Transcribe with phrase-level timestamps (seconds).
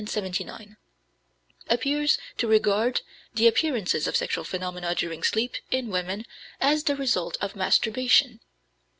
[0.01, 0.77] 31, 79)
[1.69, 3.01] appears to regard
[3.35, 6.25] the appearances of sexual phenomena during sleep, in women,
[6.59, 8.39] as the result of masturbation.